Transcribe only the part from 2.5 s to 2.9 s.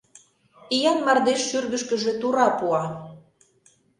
пуа.